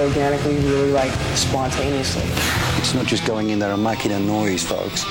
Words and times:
organically, 0.00 0.56
really 0.56 0.92
like 0.92 1.12
spontaneously. 1.36 2.24
It's 2.78 2.94
not 2.94 3.06
just 3.06 3.26
going 3.26 3.50
in 3.50 3.58
there 3.58 3.72
and 3.72 3.82
making 3.84 4.12
a 4.12 4.18
noise, 4.18 4.64
folks. 4.64 5.04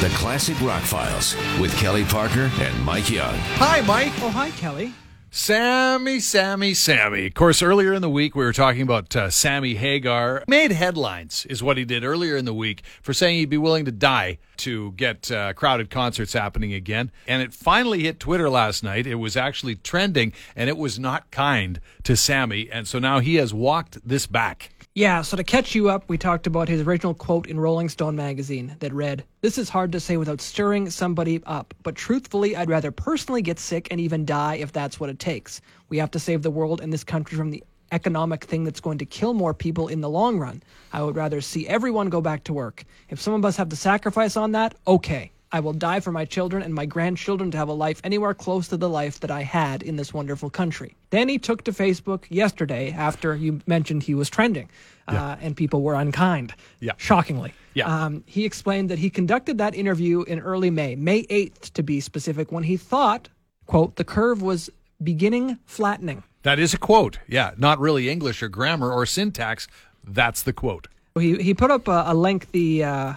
The 0.00 0.10
Classic 0.14 0.60
Rock 0.60 0.82
Files 0.82 1.36
with 1.60 1.76
Kelly 1.76 2.04
Parker 2.04 2.50
and 2.60 2.84
Mike 2.84 3.10
Young. 3.10 3.34
Hi, 3.58 3.80
Mike. 3.82 4.12
Oh, 4.22 4.30
hi, 4.30 4.50
Kelly. 4.50 4.92
Sammy, 5.38 6.18
Sammy, 6.18 6.72
Sammy. 6.72 7.26
Of 7.26 7.34
course, 7.34 7.60
earlier 7.60 7.92
in 7.92 8.00
the 8.00 8.08
week, 8.08 8.34
we 8.34 8.42
were 8.42 8.54
talking 8.54 8.80
about 8.80 9.14
uh, 9.14 9.28
Sammy 9.28 9.74
Hagar. 9.74 10.42
Made 10.48 10.72
headlines, 10.72 11.44
is 11.50 11.62
what 11.62 11.76
he 11.76 11.84
did 11.84 12.04
earlier 12.04 12.38
in 12.38 12.46
the 12.46 12.54
week, 12.54 12.82
for 13.02 13.12
saying 13.12 13.36
he'd 13.36 13.50
be 13.50 13.58
willing 13.58 13.84
to 13.84 13.92
die 13.92 14.38
to 14.56 14.92
get 14.92 15.30
uh, 15.30 15.52
crowded 15.52 15.90
concerts 15.90 16.32
happening 16.32 16.72
again. 16.72 17.12
And 17.28 17.42
it 17.42 17.52
finally 17.52 18.04
hit 18.04 18.18
Twitter 18.18 18.48
last 18.48 18.82
night. 18.82 19.06
It 19.06 19.16
was 19.16 19.36
actually 19.36 19.74
trending, 19.76 20.32
and 20.56 20.70
it 20.70 20.78
was 20.78 20.98
not 20.98 21.30
kind 21.30 21.80
to 22.04 22.16
Sammy. 22.16 22.70
And 22.72 22.88
so 22.88 22.98
now 22.98 23.18
he 23.18 23.34
has 23.34 23.52
walked 23.52 23.98
this 24.08 24.26
back. 24.26 24.70
Yeah, 24.96 25.20
so 25.20 25.36
to 25.36 25.44
catch 25.44 25.74
you 25.74 25.90
up, 25.90 26.08
we 26.08 26.16
talked 26.16 26.46
about 26.46 26.70
his 26.70 26.80
original 26.80 27.12
quote 27.12 27.48
in 27.48 27.60
Rolling 27.60 27.90
Stone 27.90 28.16
magazine 28.16 28.76
that 28.78 28.94
read, 28.94 29.24
This 29.42 29.58
is 29.58 29.68
hard 29.68 29.92
to 29.92 30.00
say 30.00 30.16
without 30.16 30.40
stirring 30.40 30.88
somebody 30.88 31.42
up, 31.44 31.74
but 31.82 31.96
truthfully, 31.96 32.56
I'd 32.56 32.70
rather 32.70 32.90
personally 32.90 33.42
get 33.42 33.58
sick 33.58 33.88
and 33.90 34.00
even 34.00 34.24
die 34.24 34.54
if 34.54 34.72
that's 34.72 34.98
what 34.98 35.10
it 35.10 35.18
takes. 35.18 35.60
We 35.90 35.98
have 35.98 36.10
to 36.12 36.18
save 36.18 36.40
the 36.40 36.50
world 36.50 36.80
and 36.80 36.90
this 36.90 37.04
country 37.04 37.36
from 37.36 37.50
the 37.50 37.62
economic 37.92 38.44
thing 38.44 38.64
that's 38.64 38.80
going 38.80 38.96
to 38.96 39.04
kill 39.04 39.34
more 39.34 39.52
people 39.52 39.88
in 39.88 40.00
the 40.00 40.08
long 40.08 40.38
run. 40.38 40.62
I 40.94 41.02
would 41.02 41.14
rather 41.14 41.42
see 41.42 41.68
everyone 41.68 42.08
go 42.08 42.22
back 42.22 42.44
to 42.44 42.54
work. 42.54 42.82
If 43.10 43.20
some 43.20 43.34
of 43.34 43.44
us 43.44 43.58
have 43.58 43.68
to 43.68 43.76
sacrifice 43.76 44.34
on 44.34 44.52
that, 44.52 44.76
okay. 44.86 45.30
I 45.52 45.60
will 45.60 45.72
die 45.72 46.00
for 46.00 46.12
my 46.12 46.24
children 46.24 46.62
and 46.62 46.74
my 46.74 46.86
grandchildren 46.86 47.50
to 47.52 47.58
have 47.58 47.68
a 47.68 47.72
life 47.72 48.00
anywhere 48.04 48.34
close 48.34 48.68
to 48.68 48.76
the 48.76 48.88
life 48.88 49.20
that 49.20 49.30
I 49.30 49.42
had 49.42 49.82
in 49.82 49.96
this 49.96 50.12
wonderful 50.12 50.50
country. 50.50 50.96
Then 51.10 51.28
he 51.28 51.38
took 51.38 51.64
to 51.64 51.72
Facebook 51.72 52.24
yesterday 52.28 52.90
after 52.90 53.34
you 53.36 53.60
mentioned 53.66 54.02
he 54.02 54.14
was 54.14 54.28
trending 54.28 54.68
uh, 55.08 55.36
and 55.40 55.56
people 55.56 55.82
were 55.82 55.94
unkind. 55.94 56.54
Yeah. 56.80 56.92
Shockingly. 56.96 57.54
Yeah. 57.74 57.86
Um, 57.86 58.24
he 58.26 58.44
explained 58.44 58.90
that 58.90 58.98
he 58.98 59.10
conducted 59.10 59.58
that 59.58 59.74
interview 59.74 60.22
in 60.22 60.40
early 60.40 60.70
May, 60.70 60.96
May 60.96 61.22
8th 61.24 61.72
to 61.74 61.82
be 61.82 62.00
specific, 62.00 62.50
when 62.50 62.64
he 62.64 62.76
thought, 62.76 63.28
quote, 63.66 63.96
the 63.96 64.04
curve 64.04 64.42
was 64.42 64.70
beginning 65.02 65.58
flattening. 65.66 66.22
That 66.42 66.58
is 66.58 66.74
a 66.74 66.78
quote. 66.78 67.18
Yeah, 67.28 67.52
not 67.56 67.78
really 67.78 68.08
English 68.08 68.42
or 68.42 68.48
grammar 68.48 68.92
or 68.92 69.06
syntax. 69.06 69.68
That's 70.04 70.42
the 70.42 70.52
quote. 70.52 70.88
He, 71.18 71.36
he 71.36 71.54
put 71.54 71.70
up 71.70 71.88
a, 71.88 72.04
a 72.06 72.14
lengthy 72.14 72.84
uh, 72.84 73.14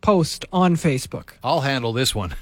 post 0.00 0.44
on 0.52 0.76
Facebook. 0.76 1.30
I'll 1.42 1.62
handle 1.62 1.92
this 1.92 2.14
one. 2.14 2.34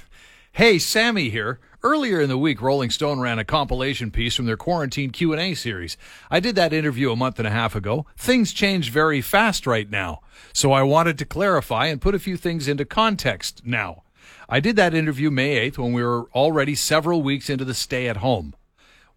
Hey, 0.51 0.79
Sammy 0.79 1.29
here. 1.29 1.59
Earlier 1.83 2.19
in 2.19 2.29
the 2.29 2.37
week, 2.37 2.61
Rolling 2.61 2.89
Stone 2.89 3.19
ran 3.19 3.37
a 3.37 3.45
compilation 3.45 4.09
piece 4.09 4.35
from 4.35 4.47
their 4.47 4.57
quarantine 4.57 5.11
Q&A 5.11 5.53
series. 5.53 5.95
I 6.31 6.39
did 6.39 6.55
that 6.55 6.73
interview 6.73 7.11
a 7.11 7.15
month 7.15 7.37
and 7.37 7.47
a 7.47 7.51
half 7.51 7.75
ago. 7.75 8.07
Things 8.17 8.51
change 8.51 8.89
very 8.89 9.21
fast 9.21 9.67
right 9.67 9.89
now. 9.89 10.21
So 10.53 10.71
I 10.71 10.81
wanted 10.81 11.19
to 11.19 11.25
clarify 11.25 11.85
and 11.85 12.01
put 12.01 12.15
a 12.15 12.19
few 12.19 12.35
things 12.35 12.67
into 12.67 12.85
context 12.85 13.61
now. 13.63 14.01
I 14.49 14.59
did 14.59 14.75
that 14.77 14.95
interview 14.95 15.29
May 15.29 15.69
8th 15.69 15.77
when 15.77 15.93
we 15.93 16.03
were 16.03 16.23
already 16.33 16.73
several 16.73 17.21
weeks 17.21 17.49
into 17.49 17.63
the 17.65 17.73
stay 17.73 18.07
at 18.07 18.17
home, 18.17 18.55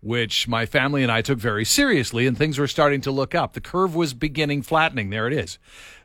which 0.00 0.48
my 0.48 0.66
family 0.66 1.02
and 1.02 1.12
I 1.12 1.22
took 1.22 1.38
very 1.38 1.64
seriously 1.64 2.26
and 2.26 2.36
things 2.36 2.58
were 2.58 2.66
starting 2.66 3.00
to 3.02 3.10
look 3.10 3.34
up. 3.34 3.52
The 3.52 3.60
curve 3.60 3.94
was 3.94 4.14
beginning 4.14 4.62
flattening. 4.62 5.10
There 5.10 5.26
it 5.26 5.32
is. 5.32 5.58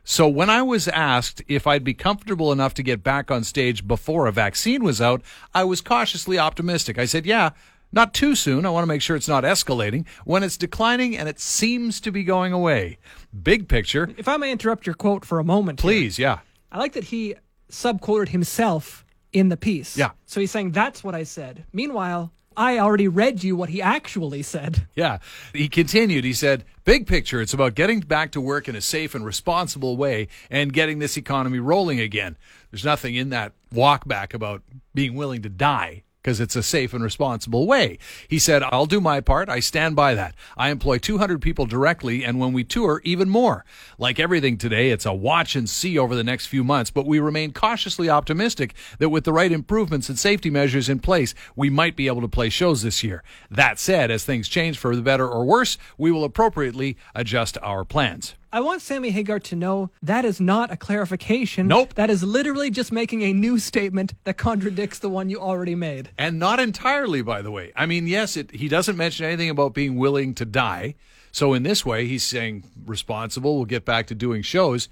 So 0.04 0.28
when 0.28 0.50
I 0.50 0.62
was 0.62 0.86
asked 0.88 1.42
if 1.48 1.66
I'd 1.66 1.82
be 1.82 1.94
comfortable 1.94 2.52
enough 2.52 2.74
to 2.74 2.82
get 2.82 3.02
back 3.02 3.30
on 3.30 3.42
stage 3.42 3.86
before 3.88 4.26
a 4.26 4.32
vaccine 4.32 4.84
was 4.84 5.00
out, 5.00 5.22
I 5.54 5.64
was 5.64 5.80
cautiously 5.80 6.38
optimistic. 6.38 6.98
I 6.98 7.06
said, 7.06 7.26
yeah, 7.26 7.50
not 7.90 8.14
too 8.14 8.34
soon. 8.34 8.66
I 8.66 8.70
want 8.70 8.82
to 8.82 8.88
make 8.88 9.02
sure 9.02 9.16
it's 9.16 9.28
not 9.28 9.44
escalating. 9.44 10.06
When 10.24 10.42
it's 10.42 10.56
declining 10.56 11.16
and 11.16 11.28
it 11.28 11.40
seems 11.40 12.00
to 12.02 12.12
be 12.12 12.22
going 12.22 12.52
away. 12.52 12.98
Big 13.42 13.68
picture. 13.68 14.10
If 14.16 14.28
I 14.28 14.36
may 14.36 14.52
interrupt 14.52 14.86
your 14.86 14.94
quote 14.94 15.24
for 15.24 15.38
a 15.38 15.44
moment. 15.44 15.80
here. 15.80 15.90
Please, 15.90 16.18
yeah. 16.18 16.40
I 16.70 16.78
like 16.78 16.92
that 16.92 17.04
he 17.04 17.34
subquoted 17.70 18.28
himself 18.28 19.04
in 19.32 19.48
the 19.48 19.56
piece. 19.56 19.96
Yeah. 19.96 20.10
So 20.26 20.40
he's 20.40 20.50
saying 20.50 20.72
that's 20.72 21.02
what 21.02 21.14
I 21.14 21.22
said. 21.22 21.64
Meanwhile, 21.72 22.32
I 22.56 22.78
already 22.78 23.08
read 23.08 23.44
you 23.44 23.54
what 23.56 23.68
he 23.68 23.82
actually 23.82 24.42
said. 24.42 24.86
Yeah. 24.94 25.18
He 25.52 25.68
continued. 25.68 26.24
He 26.24 26.32
said, 26.32 26.64
Big 26.84 27.06
picture, 27.06 27.40
it's 27.40 27.52
about 27.52 27.74
getting 27.74 28.00
back 28.00 28.30
to 28.32 28.40
work 28.40 28.68
in 28.68 28.76
a 28.76 28.80
safe 28.80 29.14
and 29.14 29.24
responsible 29.24 29.96
way 29.96 30.28
and 30.50 30.72
getting 30.72 31.00
this 31.00 31.16
economy 31.16 31.58
rolling 31.58 31.98
again. 32.00 32.36
There's 32.70 32.84
nothing 32.84 33.16
in 33.16 33.30
that 33.30 33.52
walk 33.72 34.06
back 34.06 34.32
about 34.32 34.62
being 34.94 35.14
willing 35.14 35.42
to 35.42 35.48
die 35.48 36.04
because 36.26 36.40
it's 36.40 36.56
a 36.56 36.62
safe 36.62 36.92
and 36.92 37.04
responsible 37.04 37.68
way. 37.68 37.96
He 38.26 38.40
said, 38.40 38.64
I'll 38.64 38.86
do 38.86 39.00
my 39.00 39.20
part. 39.20 39.48
I 39.48 39.60
stand 39.60 39.94
by 39.94 40.16
that. 40.16 40.34
I 40.56 40.70
employ 40.70 40.98
200 40.98 41.40
people 41.40 41.66
directly, 41.66 42.24
and 42.24 42.40
when 42.40 42.52
we 42.52 42.64
tour, 42.64 43.00
even 43.04 43.28
more. 43.28 43.64
Like 43.96 44.18
everything 44.18 44.58
today, 44.58 44.90
it's 44.90 45.06
a 45.06 45.14
watch 45.14 45.54
and 45.54 45.70
see 45.70 45.96
over 45.96 46.16
the 46.16 46.24
next 46.24 46.46
few 46.46 46.64
months, 46.64 46.90
but 46.90 47.06
we 47.06 47.20
remain 47.20 47.52
cautiously 47.52 48.10
optimistic 48.10 48.74
that 48.98 49.10
with 49.10 49.22
the 49.22 49.32
right 49.32 49.52
improvements 49.52 50.08
and 50.08 50.18
safety 50.18 50.50
measures 50.50 50.88
in 50.88 50.98
place, 50.98 51.32
we 51.54 51.70
might 51.70 51.94
be 51.94 52.08
able 52.08 52.22
to 52.22 52.28
play 52.28 52.48
shows 52.48 52.82
this 52.82 53.04
year. 53.04 53.22
That 53.48 53.78
said, 53.78 54.10
as 54.10 54.24
things 54.24 54.48
change 54.48 54.78
for 54.78 54.96
the 54.96 55.02
better 55.02 55.28
or 55.28 55.44
worse, 55.44 55.78
we 55.96 56.10
will 56.10 56.24
appropriately 56.24 56.96
adjust 57.14 57.56
our 57.62 57.84
plans. 57.84 58.34
I 58.52 58.60
want 58.60 58.80
Sammy 58.82 59.10
Hagar 59.10 59.38
to 59.40 59.56
know 59.56 59.90
that 60.02 60.24
is 60.24 60.40
not 60.40 60.70
a 60.70 60.76
clarification. 60.76 61.66
Nope. 61.66 61.94
That 61.94 62.10
is 62.10 62.22
literally 62.22 62.70
just 62.70 62.92
making 62.92 63.22
a 63.22 63.32
new 63.32 63.58
statement 63.58 64.14
that 64.24 64.36
contradicts 64.38 64.98
the 65.00 65.08
one 65.08 65.28
you 65.28 65.38
already 65.40 65.74
made. 65.74 66.10
And 66.16 66.38
not 66.38 66.60
entirely, 66.60 67.22
by 67.22 67.42
the 67.42 67.50
way. 67.50 67.72
I 67.76 67.86
mean, 67.86 68.06
yes, 68.06 68.36
it, 68.36 68.52
he 68.52 68.68
doesn't 68.68 68.96
mention 68.96 69.26
anything 69.26 69.50
about 69.50 69.74
being 69.74 69.96
willing 69.96 70.34
to 70.34 70.44
die. 70.44 70.94
So 71.32 71.52
in 71.52 71.64
this 71.64 71.84
way, 71.84 72.06
he's 72.06 72.22
saying 72.22 72.64
responsible. 72.86 73.56
We'll 73.56 73.64
get 73.66 73.84
back 73.84 74.06
to 74.06 74.14
doing 74.14 74.42
shows. 74.42 74.88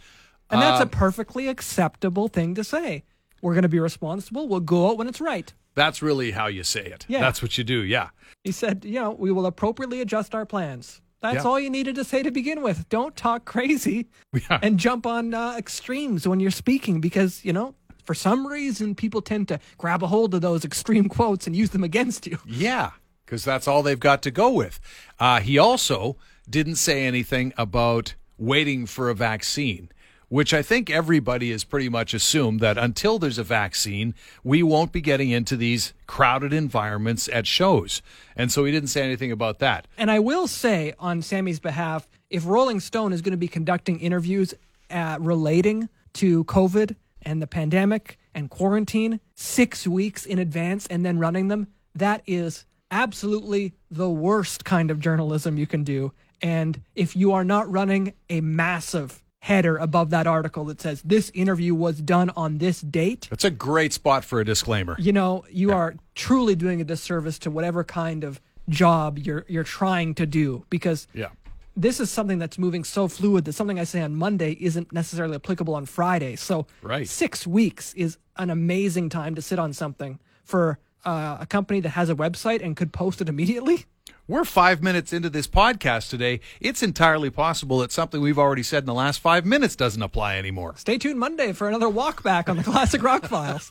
And 0.51 0.61
that's 0.61 0.81
Uh, 0.81 0.85
a 0.85 0.89
perfectly 0.89 1.49
acceptable 1.49 2.29
thing 2.29 2.55
to 2.57 2.65
say. 2.65 3.05
We're 3.41 3.55
going 3.55 3.63
to 3.63 3.69
be 3.69 3.81
responsible. 3.81 4.47
We'll 4.49 4.61
go 4.61 4.91
out 4.91 4.99
when 4.99 5.09
it's 5.09 5.21
right. 5.21 5.53
That's 5.75 6.03
really 6.03 6.33
how 6.33 6.47
you 6.47 6.63
say 6.65 6.85
it. 6.85 7.05
Yeah. 7.09 7.21
That's 7.21 7.41
what 7.43 7.57
you 7.59 7.65
do. 7.65 7.83
Yeah. 7.83 8.11
He 8.45 8.53
said, 8.53 8.85
you 8.85 9.01
know, 9.01 9.11
we 9.13 9.33
will 9.33 9.47
appropriately 9.47 10.01
adjust 10.01 10.35
our 10.35 10.45
plans. 10.47 11.01
That's 11.25 11.37
Yeah. 11.37 11.43
all 11.51 11.59
you 11.59 11.71
needed 11.71 11.95
to 11.95 12.05
say 12.05 12.23
to 12.23 12.31
begin 12.31 12.61
with. 12.61 12.87
Don't 12.91 13.17
talk 13.17 13.47
crazy 13.47 14.09
Yeah. 14.35 14.59
and 14.63 14.79
jump 14.79 15.07
on 15.07 15.33
uh, 15.33 15.55
extremes 15.57 16.29
when 16.29 16.39
you're 16.39 16.51
speaking 16.51 17.01
because, 17.01 17.43
you 17.47 17.53
know, 17.55 17.75
for 18.05 18.13
some 18.15 18.47
reason, 18.47 18.95
people 18.95 19.23
tend 19.23 19.49
to 19.49 19.59
grab 19.79 20.03
a 20.03 20.07
hold 20.09 20.35
of 20.35 20.43
those 20.43 20.67
extreme 20.67 21.09
quotes 21.09 21.47
and 21.47 21.57
use 21.57 21.71
them 21.71 21.83
against 21.83 22.27
you. 22.27 22.37
Yeah, 22.47 22.91
because 23.25 23.43
that's 23.43 23.67
all 23.67 23.83
they've 23.83 23.99
got 23.99 24.21
to 24.25 24.31
go 24.31 24.51
with. 24.51 24.79
Uh, 25.19 25.41
he 25.41 25.57
also 25.59 26.19
didn't 26.49 26.77
say 26.77 27.07
anything 27.07 27.55
about 27.57 28.17
waiting 28.37 28.85
for 28.85 29.09
a 29.09 29.15
vaccine, 29.15 29.89
which 30.35 30.53
I 30.53 30.63
think 30.63 30.91
everybody 30.91 31.53
has 31.53 31.63
pretty 31.63 31.89
much 31.89 32.13
assumed 32.13 32.59
that 32.59 32.77
until 32.77 33.21
there's 33.21 33.39
a 33.39 33.45
vaccine, 33.45 34.17
we 34.43 34.65
won't 34.65 34.91
be 34.91 35.01
getting 35.01 35.31
into 35.31 35.57
these 35.57 35.93
crowded 36.09 36.53
environments 36.53 37.29
at 37.29 37.47
shows. 37.47 38.03
And 38.35 38.51
so 38.51 38.65
he 38.65 38.73
didn't 38.73 38.89
say 38.89 39.03
anything 39.03 39.31
about 39.31 39.61
that. 39.61 39.87
And 39.97 40.11
I 40.11 40.19
will 40.19 40.49
say, 40.49 40.93
on 40.99 41.23
Sammy's 41.23 41.61
behalf, 41.61 42.09
if 42.31 42.45
Rolling 42.47 42.81
Stone 42.81 43.13
is 43.13 43.23
going 43.23 43.31
to 43.31 43.37
be 43.37 43.47
conducting 43.47 44.01
interviews 44.01 44.55
uh, 44.91 45.19
relating 45.21 45.89
to 46.15 46.43
COVID 46.47 46.97
and 47.23 47.41
the 47.41 47.47
pandemic 47.47 48.19
and 48.35 48.51
quarantine 48.51 49.21
six 49.37 49.87
weeks 49.87 50.27
in 50.27 50.41
advance 50.41 50.89
and 50.89 51.07
then 51.07 51.21
running 51.21 51.47
them, 51.47 51.69
that 51.95 52.25
is 52.27 52.65
absolutely 52.91 53.75
the 53.89 54.11
worst 54.11 54.65
kind 54.65 54.91
of 54.91 54.99
journalism 54.99 55.59
you 55.59 55.69
can 55.69 55.85
do. 55.85 56.13
And 56.43 56.83
if 56.97 57.15
you 57.15 57.31
are 57.31 57.45
not 57.45 57.71
running 57.71 58.15
a 58.29 58.41
massive 58.41 59.24
header 59.45 59.77
above 59.77 60.09
that 60.09 60.27
article 60.27 60.65
that 60.65 60.81
says 60.81 61.03
this 61.03 61.31
interview 61.35 61.75
was 61.75 62.01
done 62.01 62.31
on 62.35 62.57
this 62.59 62.81
date, 62.81 63.27
That's 63.29 63.45
a 63.45 63.51
great 63.51 63.93
spot 63.93 64.25
for 64.25 64.41
a 64.41 64.45
disclaimer. 64.45 64.97
you 64.99 65.13
know, 65.13 65.45
you 65.51 65.71
are 65.73 65.95
truly 66.15 66.55
doing 66.55 66.81
a 66.81 66.85
disservice 66.85 67.39
to 67.41 67.51
whatever 67.51 67.85
kind 67.85 68.25
of 68.25 68.41
job 68.71 69.19
you're 69.19 69.45
you're 69.47 69.63
trying 69.81 70.15
to 70.15 70.25
do 70.25 70.65
because 70.71 71.07
Yeah. 71.13 71.29
this 71.77 72.01
is 72.01 72.09
something 72.11 72.39
that's 72.39 72.59
moving 72.59 72.85
so 72.85 73.07
fluid 73.07 73.45
that 73.45 73.53
something 73.53 73.79
I 73.79 73.85
say 73.85 74.01
on 74.01 74.15
Monday 74.17 74.53
isn't 74.69 74.91
necessarily 74.93 75.35
applicable 75.35 75.75
on 75.75 75.85
Friday. 75.85 76.37
So 76.37 76.67
Right. 76.81 77.07
six 77.07 77.47
weeks 77.47 77.93
is 77.95 78.17
an 78.39 78.49
amazing 78.49 79.11
time 79.11 79.35
to 79.35 79.43
sit 79.43 79.59
on 79.59 79.75
something 79.75 80.19
for 80.43 80.79
uh, 81.05 81.37
a 81.41 81.47
company 81.47 81.81
that 81.81 81.91
has 81.91 82.09
a 82.09 82.15
website 82.15 82.65
and 82.65 82.75
could 82.79 82.93
post 82.95 83.21
it 83.21 83.29
immediately. 83.29 83.85
We're 84.27 84.47
five 84.47 84.83
minutes 84.83 85.13
into 85.13 85.29
this 85.29 85.47
podcast 85.47 86.09
today. 86.09 86.41
It's 86.59 86.83
entirely 86.83 87.29
possible 87.29 87.81
that 87.81 87.93
something 87.93 88.23
we've 88.23 88.39
already 88.39 88.63
said 88.63 88.85
in 88.85 88.87
the 88.87 88.95
last 88.95 89.21
five 89.21 89.45
minutes 89.45 89.77
doesn't 89.77 90.01
apply 90.01 90.39
anymore. 90.39 90.75
Stay 90.79 90.97
tuned 90.97 91.19
Monday 91.21 91.53
for 91.53 91.69
another 91.69 91.91
walk 91.91 92.23
back 92.23 92.49
on 92.49 92.57
the 92.57 92.63
Classic 92.63 93.03
Rock 93.03 93.27
Files. 93.29 93.71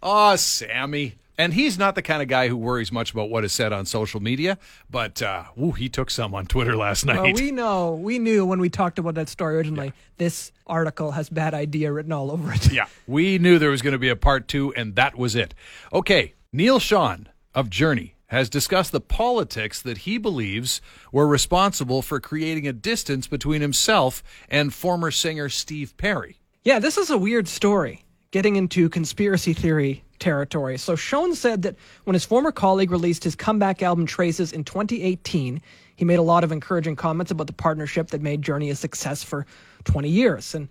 Oh, 0.00 0.36
Sammy. 0.36 1.16
And 1.36 1.54
he's 1.54 1.76
not 1.76 1.96
the 1.96 2.02
kind 2.02 2.22
of 2.22 2.28
guy 2.28 2.46
who 2.46 2.56
worries 2.56 2.92
much 2.92 3.10
about 3.12 3.30
what 3.30 3.44
is 3.44 3.52
said 3.52 3.72
on 3.72 3.84
social 3.84 4.20
media, 4.20 4.58
but 4.88 5.22
uh, 5.22 5.44
ooh, 5.60 5.72
he 5.72 5.88
took 5.88 6.10
some 6.10 6.34
on 6.36 6.46
Twitter 6.46 6.76
last 6.76 7.04
night. 7.04 7.20
Well, 7.20 7.32
we 7.32 7.50
know, 7.52 7.94
we 7.94 8.20
knew 8.20 8.46
when 8.46 8.60
we 8.60 8.68
talked 8.70 9.00
about 9.00 9.14
that 9.14 9.28
story 9.28 9.56
originally, 9.56 9.92
this 10.18 10.52
article 10.68 11.12
has 11.12 11.28
bad 11.30 11.54
idea 11.54 11.92
written 11.92 12.12
all 12.12 12.30
over 12.30 12.52
it. 12.52 12.72
yeah, 12.72 12.86
we 13.08 13.38
knew 13.38 13.58
there 13.58 13.70
was 13.70 13.82
going 13.82 13.92
to 13.92 13.98
be 13.98 14.08
a 14.08 14.16
part 14.16 14.46
two, 14.46 14.72
and 14.74 14.94
that 14.94 15.18
was 15.18 15.34
it. 15.34 15.52
Okay, 15.92 16.34
Neal 16.52 16.78
Schon 16.78 17.26
of 17.54 17.70
Journey 17.70 18.14
has 18.28 18.48
discussed 18.48 18.92
the 18.92 19.00
politics 19.00 19.82
that 19.82 19.98
he 19.98 20.18
believes 20.18 20.80
were 21.12 21.26
responsible 21.26 22.02
for 22.02 22.20
creating 22.20 22.66
a 22.66 22.72
distance 22.72 23.26
between 23.26 23.60
himself 23.60 24.22
and 24.48 24.72
former 24.72 25.10
singer 25.10 25.48
Steve 25.48 25.96
Perry. 25.96 26.38
Yeah, 26.64 26.78
this 26.78 26.98
is 26.98 27.10
a 27.10 27.18
weird 27.18 27.48
story, 27.48 28.04
getting 28.30 28.56
into 28.56 28.88
conspiracy 28.88 29.54
theory 29.54 30.04
territory. 30.18 30.76
So 30.78 30.94
Schon 30.94 31.34
said 31.34 31.62
that 31.62 31.76
when 32.04 32.14
his 32.14 32.24
former 32.24 32.52
colleague 32.52 32.90
released 32.90 33.24
his 33.24 33.34
comeback 33.34 33.82
album 33.82 34.04
Traces 34.04 34.52
in 34.52 34.64
2018, 34.64 35.60
he 35.96 36.04
made 36.04 36.18
a 36.18 36.22
lot 36.22 36.44
of 36.44 36.52
encouraging 36.52 36.96
comments 36.96 37.30
about 37.30 37.46
the 37.46 37.52
partnership 37.52 38.08
that 38.08 38.20
made 38.20 38.42
Journey 38.42 38.70
a 38.70 38.74
success 38.74 39.22
for 39.22 39.46
20 39.84 40.08
years. 40.08 40.54
And 40.54 40.68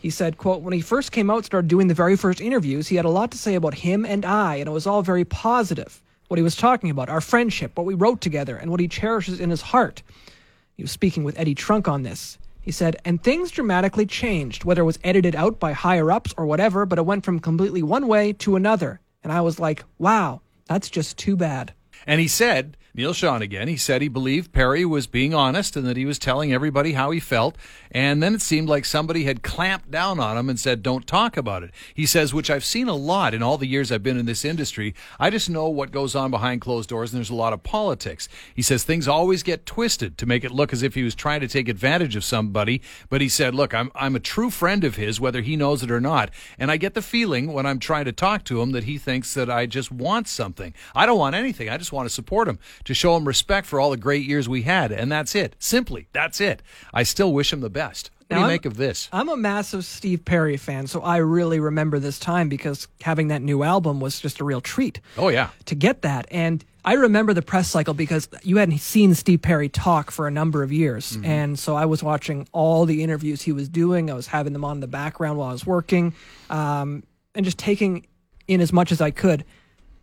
he 0.00 0.10
said, 0.10 0.38
quote, 0.38 0.62
when 0.62 0.72
he 0.72 0.80
first 0.80 1.12
came 1.12 1.30
out, 1.30 1.44
started 1.44 1.68
doing 1.68 1.88
the 1.88 1.94
very 1.94 2.16
first 2.16 2.40
interviews, 2.40 2.88
he 2.88 2.96
had 2.96 3.04
a 3.04 3.10
lot 3.10 3.30
to 3.32 3.38
say 3.38 3.54
about 3.54 3.74
him 3.74 4.06
and 4.06 4.24
I, 4.24 4.56
and 4.56 4.68
it 4.68 4.72
was 4.72 4.86
all 4.86 5.02
very 5.02 5.24
positive. 5.24 6.00
What 6.30 6.38
he 6.38 6.44
was 6.44 6.54
talking 6.54 6.90
about, 6.90 7.08
our 7.08 7.20
friendship, 7.20 7.76
what 7.76 7.86
we 7.86 7.94
wrote 7.94 8.20
together, 8.20 8.54
and 8.56 8.70
what 8.70 8.78
he 8.78 8.86
cherishes 8.86 9.40
in 9.40 9.50
his 9.50 9.62
heart. 9.62 10.04
He 10.76 10.84
was 10.84 10.92
speaking 10.92 11.24
with 11.24 11.36
Eddie 11.36 11.56
Trunk 11.56 11.88
on 11.88 12.04
this. 12.04 12.38
He 12.60 12.70
said, 12.70 12.94
and 13.04 13.20
things 13.20 13.50
dramatically 13.50 14.06
changed, 14.06 14.62
whether 14.62 14.82
it 14.82 14.84
was 14.84 15.00
edited 15.02 15.34
out 15.34 15.58
by 15.58 15.72
higher 15.72 16.12
ups 16.12 16.32
or 16.36 16.46
whatever, 16.46 16.86
but 16.86 17.00
it 17.00 17.04
went 17.04 17.24
from 17.24 17.40
completely 17.40 17.82
one 17.82 18.06
way 18.06 18.32
to 18.34 18.54
another. 18.54 19.00
And 19.24 19.32
I 19.32 19.40
was 19.40 19.58
like, 19.58 19.82
wow, 19.98 20.40
that's 20.66 20.88
just 20.88 21.18
too 21.18 21.34
bad. 21.34 21.74
And 22.06 22.20
he 22.20 22.28
said, 22.28 22.76
Neal 22.92 23.12
Schon 23.12 23.40
again, 23.40 23.68
he 23.68 23.76
said 23.76 24.02
he 24.02 24.08
believed 24.08 24.52
Perry 24.52 24.84
was 24.84 25.06
being 25.06 25.32
honest 25.32 25.76
and 25.76 25.86
that 25.86 25.96
he 25.96 26.04
was 26.04 26.18
telling 26.18 26.52
everybody 26.52 26.92
how 26.92 27.12
he 27.12 27.20
felt. 27.20 27.56
And 27.92 28.20
then 28.20 28.34
it 28.34 28.42
seemed 28.42 28.68
like 28.68 28.84
somebody 28.84 29.24
had 29.24 29.42
clamped 29.44 29.90
down 29.92 30.18
on 30.18 30.36
him 30.36 30.48
and 30.48 30.58
said, 30.58 30.82
don't 30.82 31.06
talk 31.06 31.36
about 31.36 31.62
it. 31.62 31.70
He 31.94 32.04
says, 32.04 32.34
which 32.34 32.50
I've 32.50 32.64
seen 32.64 32.88
a 32.88 32.94
lot 32.94 33.32
in 33.32 33.44
all 33.44 33.58
the 33.58 33.66
years 33.66 33.92
I've 33.92 34.02
been 34.02 34.18
in 34.18 34.26
this 34.26 34.44
industry. 34.44 34.94
I 35.20 35.30
just 35.30 35.48
know 35.48 35.68
what 35.68 35.92
goes 35.92 36.16
on 36.16 36.32
behind 36.32 36.60
closed 36.60 36.88
doors 36.88 37.12
and 37.12 37.18
there's 37.18 37.30
a 37.30 37.34
lot 37.34 37.52
of 37.52 37.62
politics. 37.62 38.28
He 38.54 38.62
says 38.62 38.82
things 38.82 39.06
always 39.06 39.44
get 39.44 39.66
twisted 39.66 40.18
to 40.18 40.26
make 40.26 40.42
it 40.42 40.50
look 40.50 40.72
as 40.72 40.82
if 40.82 40.94
he 40.94 41.04
was 41.04 41.14
trying 41.14 41.40
to 41.40 41.48
take 41.48 41.68
advantage 41.68 42.16
of 42.16 42.24
somebody. 42.24 42.82
But 43.08 43.20
he 43.20 43.28
said, 43.28 43.54
look, 43.54 43.72
I'm, 43.72 43.92
I'm 43.94 44.16
a 44.16 44.20
true 44.20 44.50
friend 44.50 44.82
of 44.82 44.96
his, 44.96 45.20
whether 45.20 45.42
he 45.42 45.54
knows 45.54 45.84
it 45.84 45.92
or 45.92 46.00
not. 46.00 46.30
And 46.58 46.72
I 46.72 46.76
get 46.76 46.94
the 46.94 47.02
feeling 47.02 47.52
when 47.52 47.66
I'm 47.66 47.78
trying 47.78 48.06
to 48.06 48.12
talk 48.12 48.44
to 48.44 48.60
him 48.60 48.72
that 48.72 48.84
he 48.84 48.98
thinks 48.98 49.32
that 49.34 49.48
I 49.48 49.66
just 49.66 49.92
want 49.92 50.26
something. 50.26 50.74
I 50.92 51.06
don't 51.06 51.18
want 51.18 51.36
anything. 51.36 51.68
I 51.68 51.76
just 51.76 51.92
want 51.92 52.08
to 52.08 52.14
support 52.14 52.48
him 52.48 52.58
to 52.84 52.94
show 52.94 53.16
him 53.16 53.26
respect 53.26 53.66
for 53.66 53.80
all 53.80 53.90
the 53.90 53.96
great 53.96 54.24
years 54.26 54.48
we 54.48 54.62
had. 54.62 54.92
And 54.92 55.10
that's 55.10 55.34
it. 55.34 55.56
Simply, 55.58 56.08
that's 56.12 56.40
it. 56.40 56.62
I 56.94 57.02
still 57.02 57.32
wish 57.32 57.52
him 57.52 57.60
the 57.60 57.70
best. 57.70 58.10
What 58.28 58.28
do 58.28 58.34
you 58.36 58.40
Now, 58.42 58.46
I'm- 58.46 58.54
make 58.54 58.64
of 58.64 58.76
this? 58.76 59.08
I'm 59.12 59.28
a 59.28 59.36
massive 59.36 59.84
Steve 59.84 60.24
Perry 60.24 60.56
fan, 60.56 60.86
so 60.86 61.00
I 61.00 61.16
really 61.16 61.58
remember 61.58 61.98
this 61.98 62.18
time 62.18 62.48
because 62.48 62.86
having 63.00 63.28
that 63.28 63.42
new 63.42 63.62
album 63.64 63.98
was 63.98 64.20
just 64.20 64.38
a 64.40 64.44
real 64.44 64.60
treat. 64.60 65.00
Oh, 65.18 65.28
yeah. 65.28 65.48
To 65.66 65.74
get 65.74 66.02
that. 66.02 66.28
And 66.30 66.64
I 66.84 66.94
remember 66.94 67.34
the 67.34 67.42
press 67.42 67.68
cycle 67.68 67.92
because 67.92 68.28
you 68.44 68.56
hadn't 68.58 68.78
seen 68.78 69.14
Steve 69.16 69.42
Perry 69.42 69.68
talk 69.68 70.10
for 70.12 70.26
a 70.28 70.30
number 70.30 70.62
of 70.62 70.72
years. 70.72 71.12
Mm-hmm. 71.12 71.24
And 71.24 71.58
so 71.58 71.74
I 71.74 71.86
was 71.86 72.02
watching 72.04 72.48
all 72.52 72.86
the 72.86 73.02
interviews 73.02 73.42
he 73.42 73.52
was 73.52 73.68
doing. 73.68 74.10
I 74.10 74.14
was 74.14 74.28
having 74.28 74.52
them 74.52 74.64
on 74.64 74.76
in 74.76 74.80
the 74.80 74.86
background 74.86 75.36
while 75.36 75.48
I 75.48 75.52
was 75.52 75.66
working 75.66 76.14
um, 76.48 77.02
and 77.34 77.44
just 77.44 77.58
taking 77.58 78.06
in 78.48 78.60
as 78.60 78.72
much 78.72 78.92
as 78.92 79.00
I 79.00 79.10
could. 79.10 79.44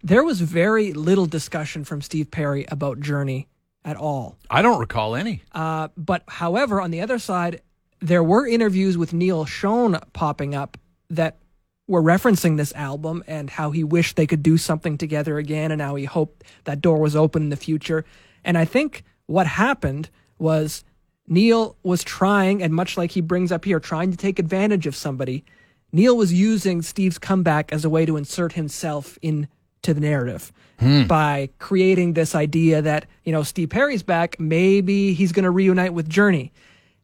There 0.03 0.23
was 0.23 0.41
very 0.41 0.94
little 0.94 1.25
discussion 1.25 1.83
from 1.83 2.01
Steve 2.01 2.31
Perry 2.31 2.65
about 2.69 2.99
Journey 2.99 3.47
at 3.83 3.97
all. 3.97 4.38
I 4.49 4.61
don't 4.61 4.79
recall 4.79 5.15
any. 5.15 5.44
Uh, 5.51 5.88
but 5.97 6.23
however, 6.27 6.81
on 6.81 6.91
the 6.91 7.01
other 7.01 7.19
side, 7.19 7.61
there 7.99 8.23
were 8.23 8.47
interviews 8.47 8.97
with 8.97 9.13
Neal 9.13 9.45
Schon 9.45 9.99
popping 10.13 10.53
up 10.53 10.77
that 11.09 11.38
were 11.88 12.03
referencing 12.03 12.57
this 12.57 12.73
album 12.73 13.23
and 13.27 13.49
how 13.49 13.71
he 13.71 13.83
wished 13.83 14.17
they 14.17 14.27
could 14.27 14.44
do 14.44 14.57
something 14.57 14.97
together 14.97 15.38
again 15.38 15.71
and 15.71 15.81
how 15.81 15.95
he 15.95 16.05
hoped 16.05 16.44
that 16.65 16.81
door 16.81 16.97
was 16.99 17.15
open 17.15 17.44
in 17.44 17.49
the 17.49 17.55
future. 17.55 18.05
And 18.44 18.57
I 18.57 18.65
think 18.65 19.03
what 19.25 19.47
happened 19.47 20.09
was 20.38 20.83
Neal 21.27 21.77
was 21.83 22.03
trying, 22.03 22.61
and 22.61 22.73
much 22.73 22.97
like 22.97 23.11
he 23.11 23.21
brings 23.21 23.51
up 23.51 23.65
here, 23.65 23.79
trying 23.79 24.11
to 24.11 24.17
take 24.17 24.38
advantage 24.39 24.85
of 24.85 24.95
somebody. 24.95 25.44
Neal 25.91 26.15
was 26.15 26.33
using 26.33 26.81
Steve's 26.81 27.17
comeback 27.17 27.71
as 27.71 27.83
a 27.85 27.89
way 27.89 28.05
to 28.05 28.17
insert 28.17 28.53
himself 28.53 29.17
into 29.87 29.99
the 29.99 30.05
narrative 30.05 30.51
hmm. 30.79 31.03
by 31.03 31.49
creating 31.59 32.13
this 32.13 32.35
idea 32.35 32.81
that, 32.81 33.05
you 33.23 33.31
know, 33.31 33.43
Steve 33.43 33.69
Perry's 33.69 34.03
back, 34.03 34.39
maybe 34.39 35.13
he's 35.13 35.31
going 35.31 35.43
to 35.43 35.51
reunite 35.51 35.93
with 35.93 36.09
Journey. 36.09 36.51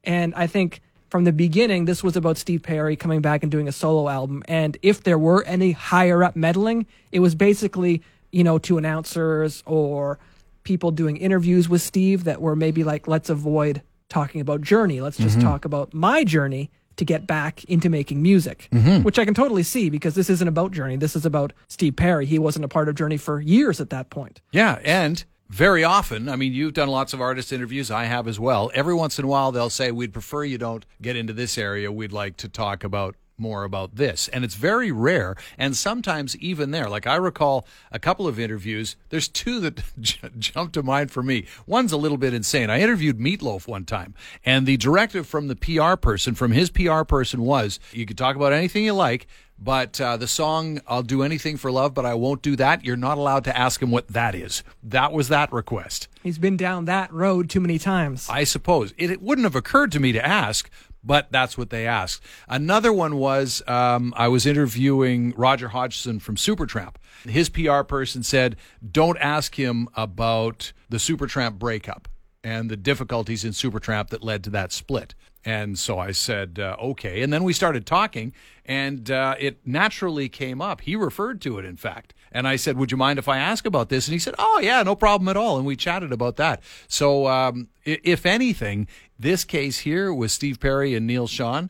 And 0.03 0.33
I 0.35 0.47
think 0.47 0.81
from 1.09 1.23
the 1.23 1.31
beginning, 1.31 1.85
this 1.85 2.03
was 2.03 2.17
about 2.17 2.37
Steve 2.37 2.63
Perry 2.63 2.95
coming 2.95 3.21
back 3.21 3.43
and 3.43 3.51
doing 3.51 3.67
a 3.67 3.71
solo 3.71 4.09
album. 4.09 4.43
And 4.47 4.77
if 4.81 5.03
there 5.03 5.17
were 5.17 5.43
any 5.45 5.71
higher 5.71 6.23
up 6.23 6.35
meddling, 6.35 6.85
it 7.11 7.19
was 7.19 7.35
basically, 7.35 8.01
you 8.31 8.43
know, 8.43 8.57
to 8.59 8.77
announcers 8.77 9.63
or 9.65 10.19
people 10.63 10.91
doing 10.91 11.17
interviews 11.17 11.69
with 11.69 11.81
Steve 11.81 12.25
that 12.25 12.41
were 12.41 12.55
maybe 12.55 12.83
like, 12.83 13.07
let's 13.07 13.29
avoid 13.29 13.81
talking 14.09 14.41
about 14.41 14.61
Journey. 14.61 15.01
Let's 15.01 15.17
just 15.17 15.37
mm-hmm. 15.37 15.47
talk 15.47 15.65
about 15.65 15.93
my 15.93 16.23
journey 16.23 16.69
to 16.97 17.05
get 17.05 17.27
back 17.27 17.63
into 17.65 17.89
making 17.89 18.21
music, 18.21 18.69
mm-hmm. 18.71 19.03
which 19.03 19.19
I 19.19 19.25
can 19.25 19.33
totally 19.33 19.63
see 19.63 19.89
because 19.89 20.15
this 20.15 20.29
isn't 20.29 20.47
about 20.47 20.71
Journey. 20.71 20.95
This 20.95 21.15
is 21.15 21.25
about 21.25 21.53
Steve 21.67 21.95
Perry. 21.95 22.25
He 22.25 22.39
wasn't 22.39 22.65
a 22.65 22.67
part 22.67 22.89
of 22.89 22.95
Journey 22.95 23.17
for 23.17 23.39
years 23.39 23.81
at 23.81 23.89
that 23.89 24.09
point. 24.09 24.41
Yeah, 24.51 24.79
and 24.83 25.23
very 25.49 25.83
often, 25.83 26.29
I 26.29 26.35
mean, 26.35 26.53
you've 26.53 26.73
done 26.73 26.89
lots 26.89 27.13
of 27.13 27.21
artist 27.21 27.53
interviews, 27.53 27.91
I 27.91 28.05
have 28.05 28.27
as 28.27 28.39
well. 28.39 28.71
Every 28.73 28.95
once 28.95 29.19
in 29.19 29.25
a 29.25 29.27
while, 29.27 29.51
they'll 29.51 29.69
say, 29.69 29.91
We'd 29.91 30.13
prefer 30.13 30.43
you 30.43 30.57
don't 30.57 30.85
get 31.01 31.15
into 31.15 31.33
this 31.33 31.57
area. 31.57 31.91
We'd 31.91 32.11
like 32.11 32.37
to 32.37 32.49
talk 32.49 32.83
about 32.83 33.15
more 33.37 33.63
about 33.63 33.95
this. 33.95 34.27
And 34.29 34.43
it's 34.43 34.55
very 34.55 34.91
rare. 34.91 35.35
And 35.57 35.75
sometimes 35.75 36.35
even 36.37 36.71
there, 36.71 36.89
like 36.89 37.07
I 37.07 37.15
recall 37.15 37.65
a 37.91 37.99
couple 37.99 38.27
of 38.27 38.39
interviews, 38.39 38.95
there's 39.09 39.27
two 39.27 39.59
that 39.61 39.81
j- 39.99 40.19
jump 40.37 40.73
to 40.73 40.83
mind 40.83 41.11
for 41.11 41.23
me. 41.23 41.45
One's 41.65 41.91
a 41.91 41.97
little 41.97 42.17
bit 42.17 42.33
insane. 42.33 42.69
I 42.69 42.79
interviewed 42.81 43.19
Meatloaf 43.19 43.67
one 43.67 43.85
time, 43.85 44.13
and 44.45 44.65
the 44.65 44.77
directive 44.77 45.27
from 45.27 45.47
the 45.47 45.55
PR 45.55 45.95
person, 45.95 46.35
from 46.35 46.51
his 46.51 46.69
PR 46.69 47.03
person, 47.03 47.41
was 47.41 47.79
you 47.91 48.05
could 48.05 48.17
talk 48.17 48.35
about 48.35 48.53
anything 48.53 48.85
you 48.85 48.93
like. 48.93 49.27
But 49.59 50.01
uh, 50.01 50.17
the 50.17 50.27
song 50.27 50.81
"I'll 50.87 51.03
Do 51.03 51.21
Anything 51.21 51.57
for 51.57 51.71
Love," 51.71 51.93
but 51.93 52.05
I 52.05 52.15
won't 52.15 52.41
do 52.41 52.55
that. 52.57 52.83
You're 52.83 52.97
not 52.97 53.17
allowed 53.17 53.45
to 53.45 53.57
ask 53.57 53.81
him 53.81 53.91
what 53.91 54.07
that 54.09 54.35
is. 54.35 54.63
That 54.83 55.13
was 55.13 55.29
that 55.29 55.53
request. 55.53 56.07
He's 56.21 56.37
been 56.39 56.57
down 56.57 56.85
that 56.85 57.13
road 57.13 57.49
too 57.49 57.61
many 57.61 57.79
times. 57.79 58.27
I 58.29 58.43
suppose 58.43 58.93
it, 58.97 59.09
it 59.11 59.21
wouldn't 59.21 59.45
have 59.45 59.55
occurred 59.55 59.91
to 59.93 59.99
me 59.99 60.11
to 60.11 60.25
ask, 60.25 60.69
but 61.03 61.31
that's 61.31 61.57
what 61.57 61.69
they 61.69 61.85
asked. 61.85 62.23
Another 62.47 62.93
one 62.93 63.17
was 63.17 63.61
um, 63.67 64.13
I 64.15 64.27
was 64.27 64.45
interviewing 64.45 65.33
Roger 65.35 65.69
Hodgson 65.69 66.19
from 66.19 66.35
Supertramp. 66.35 66.95
His 67.23 67.49
PR 67.49 67.81
person 67.81 68.23
said, 68.23 68.55
"Don't 68.91 69.17
ask 69.19 69.55
him 69.55 69.89
about 69.95 70.73
the 70.89 70.97
Supertramp 70.97 71.59
breakup 71.59 72.07
and 72.43 72.69
the 72.69 72.77
difficulties 72.77 73.43
in 73.45 73.51
Supertramp 73.51 74.09
that 74.09 74.23
led 74.23 74.43
to 74.45 74.49
that 74.51 74.71
split." 74.71 75.15
And 75.45 75.77
so 75.77 75.99
I 75.99 76.11
said, 76.11 76.57
uh, 76.59 76.77
okay. 76.81 77.21
And 77.21 77.33
then 77.33 77.43
we 77.43 77.51
started 77.51 77.85
talking, 77.85 78.33
and 78.65 79.11
uh, 79.11 79.35
it 79.37 79.59
naturally 79.65 80.29
came 80.29 80.61
up. 80.61 80.81
He 80.81 80.95
referred 80.95 81.41
to 81.41 81.59
it, 81.59 81.65
in 81.65 81.75
fact. 81.75 82.13
And 82.31 82.47
I 82.47 82.55
said, 82.55 82.77
would 82.77 82.91
you 82.91 82.97
mind 82.97 83.19
if 83.19 83.27
I 83.27 83.37
ask 83.37 83.65
about 83.65 83.89
this? 83.89 84.07
And 84.07 84.13
he 84.13 84.19
said, 84.19 84.35
oh, 84.39 84.59
yeah, 84.63 84.81
no 84.83 84.95
problem 84.95 85.27
at 85.27 85.37
all. 85.37 85.57
And 85.57 85.65
we 85.65 85.75
chatted 85.75 86.11
about 86.11 86.37
that. 86.37 86.63
So, 86.87 87.27
um, 87.27 87.67
if 87.83 88.25
anything, 88.25 88.87
this 89.17 89.43
case 89.43 89.79
here 89.79 90.13
with 90.13 90.31
Steve 90.31 90.59
Perry 90.59 90.95
and 90.95 91.07
Neal 91.07 91.27
Schon, 91.27 91.69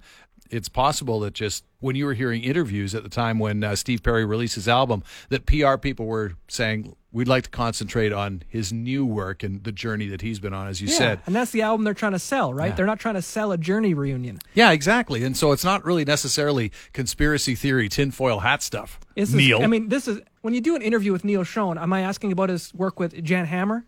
it's 0.50 0.70
possible 0.70 1.20
that 1.22 1.34
just 1.34 1.64
when 1.84 1.96
you 1.96 2.06
were 2.06 2.14
hearing 2.14 2.42
interviews 2.44 2.96
at 2.96 3.04
the 3.04 3.10
time 3.10 3.40
when 3.40 3.64
uh, 3.64 3.76
Steve 3.76 4.02
Perry 4.02 4.26
released 4.26 4.56
his 4.56 4.68
album, 4.68 5.04
that 5.30 5.46
PR 5.46 5.78
people 5.78 6.06
were 6.06 6.34
saying, 6.48 6.96
we'd 7.12 7.28
like 7.28 7.44
to 7.44 7.50
concentrate 7.50 8.12
on 8.12 8.42
his 8.48 8.74
new 8.74 9.06
work 9.06 9.44
and 9.44 9.64
the 9.64 9.72
journey 9.72 10.08
that 10.08 10.22
he's 10.22 10.40
been 10.40 10.54
on, 10.54 10.68
as 10.68 10.82
you 10.82 10.88
Yeah, 10.88 10.98
said. 10.98 11.20
and 11.28 11.36
that's 11.36 11.52
the 11.52 11.62
album 11.62 11.84
they're 11.84 11.94
trying 11.94 12.14
to 12.14 12.20
sell, 12.20 12.54
right? 12.54 12.76
They're 12.76 12.88
not 12.88 13.00
trying 13.00 13.16
to 13.16 13.22
sell 13.22 13.52
a 13.52 13.58
Journey 13.58 13.94
reunion. 13.94 14.40
Yeah, 14.56 14.72
exactly. 14.72 15.24
And 15.24 15.38
so 15.38 15.52
it's 15.52 15.64
not 15.64 15.86
really 15.86 16.06
necessarily 16.06 16.72
conspiracy 16.94 17.54
theory, 17.54 17.88
tinfoil 17.90 18.40
hat 18.40 18.64
stuff. 18.64 19.00
This 19.16 19.30
is, 19.30 19.36
Neal. 19.36 19.62
I 19.62 19.68
mean, 19.68 19.90
this 19.90 20.08
is 20.08 20.22
when 20.42 20.56
you 20.56 20.62
do 20.62 20.76
an 20.76 20.82
interview 20.82 21.12
with 21.12 21.24
Neal 21.24 21.44
Schon. 21.44 21.80
Am 21.80 21.94
I 21.94 22.02
asking 22.02 22.32
about 22.32 22.50
his 22.50 22.74
work 22.74 23.00
with 23.00 23.24
Jan 23.24 23.46
Hammer? 23.46 23.86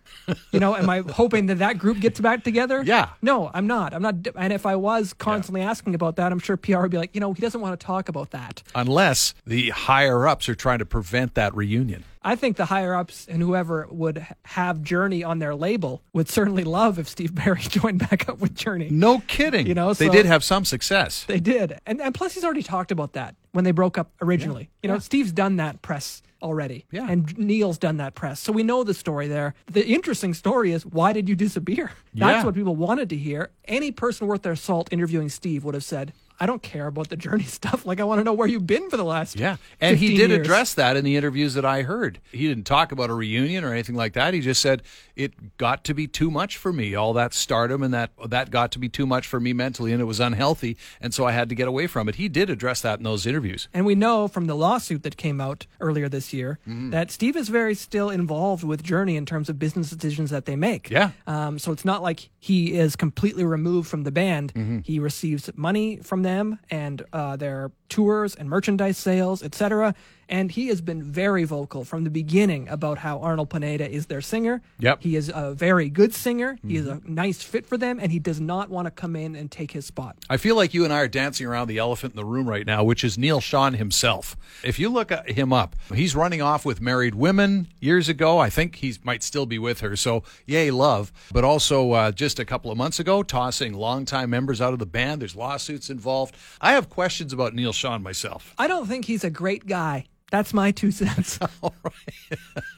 You 0.51 0.59
know, 0.59 0.75
am 0.75 0.87
I 0.87 0.99
hoping 1.09 1.47
that 1.47 1.57
that 1.57 1.79
group 1.79 1.99
gets 1.99 2.19
back 2.19 2.43
together? 2.43 2.83
Yeah. 2.85 3.09
No, 3.23 3.49
I'm 3.51 3.65
not. 3.65 3.95
I'm 3.95 4.03
not. 4.03 4.15
And 4.35 4.53
if 4.53 4.67
I 4.67 4.75
was 4.75 5.13
constantly 5.13 5.61
asking 5.61 5.95
about 5.95 6.17
that, 6.17 6.31
I'm 6.31 6.37
sure 6.37 6.57
PR 6.57 6.81
would 6.81 6.91
be 6.91 6.97
like, 6.97 7.15
you 7.15 7.21
know, 7.21 7.33
he 7.33 7.41
doesn't 7.41 7.59
want 7.59 7.79
to 7.79 7.83
talk 7.85 8.09
about 8.09 8.31
that. 8.31 8.63
unless 8.73 9.33
the 9.45 9.69
higher 9.69 10.27
ups 10.27 10.49
are 10.49 10.55
trying 10.55 10.79
to 10.79 10.85
prevent 10.85 11.35
that 11.35 11.55
reunion. 11.55 12.03
I 12.23 12.35
think 12.35 12.57
the 12.57 12.65
higher 12.65 12.95
ups 12.95 13.27
and 13.29 13.41
whoever 13.41 13.87
would 13.91 14.25
have 14.45 14.81
Journey 14.81 15.23
on 15.23 15.37
their 15.39 15.53
label 15.53 16.01
would 16.11 16.27
certainly 16.27 16.63
love 16.63 16.97
if 16.97 17.07
Steve 17.07 17.35
Perry 17.35 17.61
joined 17.79 17.99
back 17.99 18.27
up 18.27 18.39
with 18.39 18.55
Journey. 18.55 18.89
No 18.89 19.19
kidding. 19.27 19.67
You 19.67 19.75
know, 19.75 19.93
they 19.93 20.07
so- 20.07 20.11
did 20.11 20.25
have 20.25 20.43
some 20.43 20.65
success. 20.65 21.23
They 21.25 21.39
did. 21.39 21.77
And, 21.85 22.01
and 22.01 22.15
plus, 22.15 22.33
he's 22.33 22.43
already 22.43 22.63
talked 22.63 22.91
about 22.91 23.13
that 23.13 23.35
when 23.51 23.63
they 23.63 23.71
broke 23.71 23.97
up 23.99 24.11
originally. 24.21 24.69
You 24.81 24.89
know, 24.89 24.97
Steve's 24.99 25.31
done 25.31 25.57
that 25.57 25.83
press 25.83 26.23
already. 26.41 26.85
Yeah. 26.91 27.07
And 27.09 27.37
Neal's 27.37 27.77
done 27.77 27.97
that 27.97 28.15
press. 28.15 28.39
So 28.39 28.51
we 28.51 28.63
know 28.63 28.83
the 28.83 28.93
story 28.95 29.27
there. 29.27 29.53
The 29.71 29.85
interesting 29.85 30.33
story 30.33 30.71
is 30.71 30.85
why 30.85 31.13
did 31.13 31.29
you 31.29 31.35
disappear? 31.35 31.91
That's 32.13 32.37
Yeah. 32.41 32.43
what 32.45 32.55
people 32.55 32.75
wanted 32.75 33.09
to 33.11 33.15
hear. 33.17 33.51
Any 33.65 33.91
person 33.91 34.25
worth 34.27 34.41
their 34.43 34.55
salt 34.55 34.89
interviewing 34.91 35.29
Steve 35.29 35.63
would 35.63 35.73
have 35.75 35.83
said, 35.83 36.13
I 36.39 36.45
don't 36.45 36.61
care 36.61 36.87
about 36.87 37.09
the 37.09 37.15
journey 37.15 37.43
stuff. 37.59 37.85
Like, 37.85 37.99
I 37.99 38.03
want 38.03 38.19
to 38.19 38.23
know 38.23 38.33
where 38.33 38.47
you've 38.47 38.67
been 38.67 38.89
for 38.89 38.97
the 38.97 39.05
last 39.05 39.37
Yeah. 39.39 39.57
And 39.79 39.97
he 39.97 40.17
did 40.17 40.29
years. 40.31 40.41
address 40.41 40.73
that 40.73 40.97
in 40.97 41.05
the 41.05 41.15
interviews 41.15 41.53
that 41.53 41.65
I 41.65 41.83
heard. 41.83 42.19
He 42.31 42.47
didn't 42.47 42.65
talk 42.65 42.91
about 42.91 43.09
a 43.09 43.13
reunion 43.13 43.63
or 43.63 43.71
anything 43.71 43.95
like 43.95 44.13
that. 44.13 44.33
He 44.33 44.41
just 44.41 44.61
said 44.61 44.83
it 45.15 45.57
got 45.57 45.83
to 45.85 45.93
be 45.93 46.07
too 46.07 46.29
much 46.29 46.57
for 46.57 46.73
me. 46.73 46.93
All 46.95 47.13
that 47.13 47.33
stardom 47.33 47.81
and 47.83 47.93
that 47.93 48.11
that 48.27 48.51
got 48.51 48.71
to 48.73 48.79
be 48.79 48.89
too 48.89 49.05
much 49.05 49.27
for 49.27 49.39
me 49.39 49.53
mentally 49.53 49.91
and 49.93 50.01
it 50.01 50.05
was 50.05 50.19
unhealthy 50.19 50.75
and 50.99 51.13
so 51.13 51.25
I 51.25 51.31
had 51.31 51.47
to 51.49 51.55
get 51.55 51.67
away 51.67 51.87
from 51.87 52.09
it. 52.09 52.15
He 52.15 52.27
did 52.27 52.49
address 52.49 52.81
that 52.81 52.99
in 52.99 53.03
those 53.03 53.25
interviews. 53.25 53.67
And 53.73 53.85
we 53.85 53.95
know 53.95 54.27
from 54.27 54.47
the 54.47 54.55
lawsuit 54.55 55.03
that 55.03 55.15
came 55.17 55.39
out 55.39 55.67
earlier 55.79 56.09
this 56.09 56.33
year 56.33 56.59
Mm-hmm. 56.67 56.89
that 56.91 57.11
Steve 57.11 57.35
is 57.35 57.49
very 57.49 57.75
still 57.75 58.09
involved 58.09 58.63
with 58.63 58.83
Journey 58.83 59.15
in 59.15 59.25
terms 59.25 59.49
of 59.49 59.57
business 59.59 59.89
decisions 59.89 60.31
that 60.31 60.45
they 60.45 60.55
make. 60.55 60.89
Yeah. 60.89 61.11
Um, 61.27 61.59
so 61.59 61.71
it's 61.71 61.85
not 61.85 62.01
like 62.01 62.29
he 62.39 62.73
is 62.73 62.95
completely 62.95 63.43
removed 63.45 63.87
from 63.89 64.03
the 64.03 64.11
band. 64.11 64.53
Mm-hmm. 64.53 64.79
He 64.83 64.99
receives 64.99 65.49
money 65.55 65.97
from 65.97 66.23
them 66.25 66.59
and 66.71 67.03
uh, 67.13 67.35
their 67.35 67.71
tours 67.89 68.35
and 68.35 68.49
merchandise 68.49 68.97
sales, 68.97 69.43
etc. 69.43 69.93
And 70.27 70.49
he 70.49 70.69
has 70.69 70.81
been 70.81 71.03
very 71.03 71.43
vocal 71.43 71.85
from 71.85 72.03
the 72.03 72.09
beginning 72.09 72.67
about 72.67 72.97
how 72.97 73.19
Arnel 73.19 73.47
Pineda 73.47 73.87
is 73.87 74.07
their 74.07 74.21
singer. 74.21 74.59
Yep. 74.79 75.03
He 75.03 75.15
is 75.15 75.31
a 75.33 75.53
very 75.53 75.87
good 75.87 76.15
singer. 76.15 76.57
He 76.67 76.77
is 76.77 76.87
a 76.87 76.95
Mm-hmm. 76.95 77.13
nice 77.13 77.43
fit 77.43 77.67
for 77.67 77.77
them, 77.77 77.99
and 78.01 78.11
he 78.11 78.17
does 78.17 78.39
not 78.41 78.69
want 78.71 78.87
to 78.87 78.91
come 78.91 79.15
in 79.15 79.35
and 79.35 79.51
take 79.51 79.69
his 79.71 79.85
spot. 79.85 80.15
I 80.27 80.37
feel 80.37 80.55
like 80.55 80.73
you 80.73 80.83
and 80.83 80.91
I 80.91 81.01
are 81.01 81.07
dancing 81.07 81.45
around 81.45 81.67
the 81.67 81.77
elephant 81.77 82.13
in 82.13 82.15
the 82.15 82.25
room 82.25 82.49
right 82.49 82.65
now, 82.65 82.83
which 82.83 83.03
is 83.03 83.19
Neal 83.19 83.39
Schon 83.39 83.75
himself. 83.75 84.35
If 84.63 84.79
you 84.79 84.89
look 84.89 85.11
at 85.11 85.29
him 85.29 85.53
up, 85.53 85.75
he's 85.93 86.15
running 86.15 86.41
off 86.41 86.65
with 86.65 86.81
married 86.81 87.13
women 87.13 87.67
years 87.79 88.09
ago. 88.09 88.39
I 88.39 88.49
think 88.49 88.77
he 88.77 88.95
might 89.03 89.21
still 89.21 89.45
be 89.45 89.59
with 89.59 89.81
her. 89.81 89.95
So, 89.95 90.23
yay, 90.47 90.71
love. 90.71 91.11
But 91.31 91.43
also, 91.43 91.91
uh, 91.91 92.11
just 92.11 92.39
a 92.39 92.45
couple 92.45 92.71
of 92.71 92.77
months 92.79 92.99
ago, 92.99 93.21
tossing 93.21 93.73
longtime 93.73 94.31
members 94.31 94.59
out 94.59 94.73
of 94.73 94.79
the 94.79 94.85
band. 94.87 95.21
There's 95.21 95.35
lawsuits 95.35 95.91
involved. 95.91 96.35
I 96.59 96.71
have 96.71 96.89
questions 96.89 97.31
about 97.31 97.53
Neal 97.53 97.73
Schon 97.75 98.01
myself. 98.03 98.53
I 98.57 98.67
don't 98.67 98.87
think 98.87 99.05
he's 99.05 99.23
a 99.23 99.29
great 99.29 99.67
guy. 99.67 100.05
That's 100.31 100.53
my 100.53 100.71
two 100.71 100.91
cents. 100.91 101.39
All 101.61 101.75
right. 101.83 102.39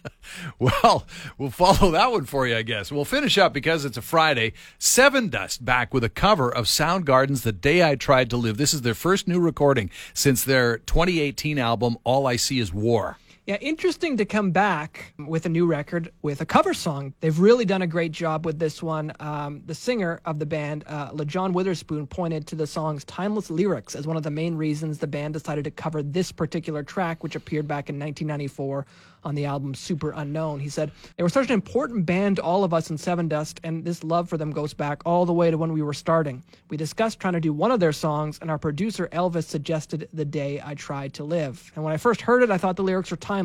Well, 0.59 1.07
we'll 1.37 1.51
follow 1.51 1.91
that 1.91 2.11
one 2.11 2.25
for 2.25 2.45
you, 2.45 2.57
I 2.57 2.61
guess. 2.61 2.91
We'll 2.91 3.05
finish 3.05 3.37
up 3.37 3.53
because 3.53 3.85
it's 3.85 3.95
a 3.97 4.01
Friday. 4.01 4.51
Sevendust 4.77 5.63
back 5.63 5.93
with 5.93 6.03
a 6.03 6.09
cover 6.09 6.53
of 6.53 6.65
Soundgarden's 6.65 7.43
The 7.43 7.53
Day 7.53 7.81
I 7.87 7.95
Tried 7.95 8.29
to 8.31 8.37
Live. 8.37 8.57
This 8.57 8.73
is 8.73 8.81
their 8.81 8.93
first 8.93 9.27
new 9.27 9.39
recording 9.39 9.89
since 10.13 10.43
their 10.43 10.79
2018 10.79 11.57
album, 11.57 11.97
All 12.03 12.27
I 12.27 12.35
See 12.35 12.59
Is 12.59 12.73
War. 12.73 13.17
Yeah, 13.47 13.55
interesting 13.61 14.17
to 14.17 14.25
come 14.25 14.51
back 14.51 15.13
with 15.17 15.45
a 15.45 15.49
new 15.49 15.65
record 15.65 16.11
with 16.21 16.41
a 16.41 16.45
cover 16.45 16.73
song. 16.73 17.13
They've 17.21 17.39
really 17.39 17.63
done 17.63 17.81
a 17.81 17.87
great 17.87 18.11
job 18.11 18.45
with 18.45 18.59
this 18.59 18.83
one. 18.83 19.13
Um, 19.21 19.61
the 19.65 19.73
singer 19.73 20.19
of 20.25 20.37
the 20.37 20.45
band, 20.45 20.83
uh, 20.85 21.11
Lajon 21.11 21.53
Witherspoon, 21.53 22.07
pointed 22.07 22.45
to 22.47 22.55
the 22.55 22.67
song's 22.67 23.05
timeless 23.05 23.49
lyrics 23.49 23.95
as 23.95 24.05
one 24.05 24.17
of 24.17 24.23
the 24.23 24.31
main 24.31 24.55
reasons 24.55 24.97
the 24.97 25.07
band 25.07 25.33
decided 25.33 25.63
to 25.63 25.71
cover 25.71 26.03
this 26.03 26.29
particular 26.29 26.83
track, 26.83 27.23
which 27.23 27.37
appeared 27.37 27.69
back 27.69 27.87
in 27.87 27.97
1994 27.97 28.85
on 29.23 29.33
the 29.33 29.45
album 29.45 29.73
Superunknown. 29.73 30.59
He 30.59 30.67
said, 30.67 30.91
They 31.15 31.23
were 31.23 31.29
such 31.29 31.47
an 31.47 31.53
important 31.53 32.05
band 32.05 32.35
to 32.35 32.43
all 32.43 32.65
of 32.65 32.73
us 32.73 32.89
in 32.89 32.97
Sevendust, 32.97 33.59
and 33.63 33.83
this 33.83 34.03
love 34.03 34.27
for 34.27 34.37
them 34.37 34.51
goes 34.51 34.73
back 34.73 35.01
all 35.05 35.25
the 35.25 35.33
way 35.33 35.51
to 35.51 35.57
when 35.57 35.71
we 35.71 35.81
were 35.81 35.93
starting. 35.93 36.43
We 36.69 36.75
discussed 36.75 37.21
trying 37.21 37.33
to 37.33 37.39
do 37.39 37.53
one 37.53 37.71
of 37.71 37.79
their 37.79 37.93
songs, 37.93 38.39
and 38.41 38.51
our 38.51 38.57
producer 38.57 39.07
Elvis 39.13 39.45
suggested 39.45 40.09
The 40.11 40.25
Day 40.25 40.61
I 40.63 40.75
Tried 40.75 41.13
to 41.15 41.23
Live. 41.23 41.71
And 41.75 41.83
when 41.83 41.93
I 41.93 41.97
first 41.97 42.19
heard 42.19 42.43
it, 42.43 42.51
I 42.51 42.57
thought 42.57 42.75
the 42.75 42.83
lyrics 42.83 43.09
were 43.09 43.17
timeless. 43.17 43.36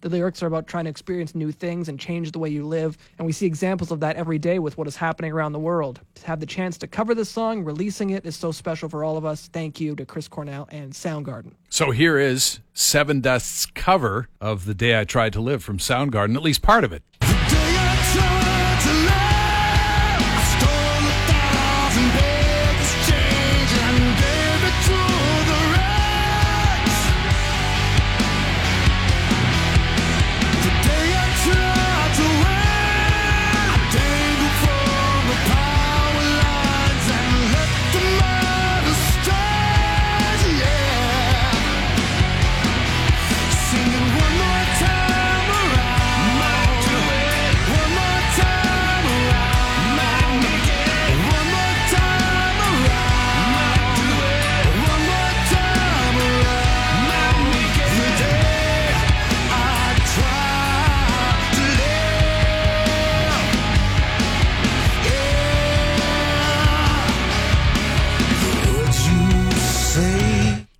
The 0.00 0.08
lyrics 0.08 0.42
are 0.42 0.46
about 0.46 0.66
trying 0.66 0.84
to 0.84 0.90
experience 0.90 1.34
new 1.34 1.50
things 1.50 1.88
and 1.88 1.98
change 1.98 2.32
the 2.32 2.38
way 2.38 2.48
you 2.50 2.66
live, 2.66 2.98
and 3.18 3.26
we 3.26 3.32
see 3.32 3.46
examples 3.46 3.90
of 3.90 4.00
that 4.00 4.16
every 4.16 4.38
day 4.38 4.58
with 4.58 4.76
what 4.76 4.86
is 4.86 4.96
happening 4.96 5.32
around 5.32 5.52
the 5.52 5.58
world. 5.58 6.00
To 6.16 6.26
have 6.26 6.40
the 6.40 6.46
chance 6.46 6.78
to 6.78 6.86
cover 6.86 7.14
this 7.14 7.28
song, 7.28 7.64
releasing 7.64 8.10
it, 8.10 8.26
is 8.26 8.36
so 8.36 8.52
special 8.52 8.88
for 8.88 9.04
all 9.04 9.16
of 9.16 9.24
us. 9.24 9.48
Thank 9.48 9.80
you 9.80 9.96
to 9.96 10.06
Chris 10.06 10.28
Cornell 10.28 10.68
and 10.70 10.92
Soundgarden. 10.92 11.52
So 11.68 11.90
here 11.90 12.18
is 12.18 12.60
Sevendust's 12.74 13.66
cover 13.66 14.28
of 14.40 14.66
The 14.66 14.74
Day 14.74 14.98
I 14.98 15.04
Tried 15.04 15.32
to 15.32 15.40
Live 15.40 15.64
from 15.64 15.78
Soundgarden, 15.78 16.36
at 16.36 16.42
least 16.42 16.62
part 16.62 16.84
of 16.84 16.92
it. 16.92 17.02